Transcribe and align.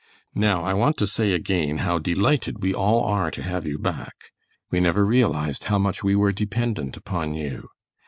Now 0.33 0.63
I 0.63 0.73
want 0.73 0.97
to 0.97 1.05
say 1.05 1.31
again 1.31 1.77
how 1.77 1.99
delighted 1.99 2.63
we 2.63 2.73
all 2.73 3.03
are 3.03 3.29
to 3.29 3.43
have 3.43 3.67
you 3.67 3.77
back. 3.77 4.15
We 4.71 4.79
never 4.79 5.05
realized 5.05 5.65
how 5.65 5.77
much 5.77 6.03
we 6.03 6.15
were 6.15 6.31
dependent 6.31 6.97
upon 6.97 7.35
you. 7.35 7.69